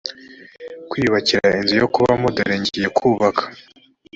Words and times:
kwiyubakira 0.89 1.47
inzu 1.59 1.75
yo 1.81 1.87
kubamo 1.93 2.27
dore 2.35 2.55
ngiye 2.61 2.87
kubaka 2.97 3.43